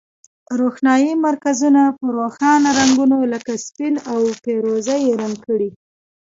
[0.59, 5.69] روغتیایي مرکزونه په روښانه رنګونو لکه سپین او پیروزه یي رنګ کړئ.